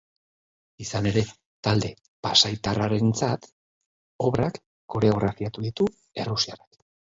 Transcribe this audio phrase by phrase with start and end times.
[0.85, 1.21] Izan ere,
[1.67, 1.91] talde
[2.29, 3.47] pasaitarrarentzat
[4.31, 4.59] obrak
[4.97, 5.91] koreografiatu ditu
[6.27, 6.85] errusiarrak.